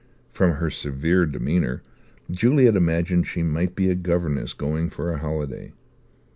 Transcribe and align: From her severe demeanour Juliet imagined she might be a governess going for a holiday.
From 0.31 0.53
her 0.53 0.71
severe 0.71 1.27
demeanour 1.27 1.83
Juliet 2.31 2.75
imagined 2.75 3.27
she 3.27 3.43
might 3.43 3.75
be 3.75 3.87
a 3.87 3.93
governess 3.93 4.53
going 4.53 4.89
for 4.89 5.11
a 5.11 5.19
holiday. 5.19 5.73